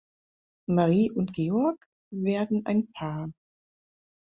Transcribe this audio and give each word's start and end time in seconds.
Marie 0.67 1.11
und 1.11 1.31
Georg 1.33 1.85
werden 2.11 2.65
ein 2.65 2.91
Paar. 2.91 3.29